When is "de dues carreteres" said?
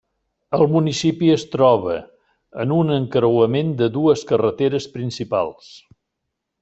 3.83-4.89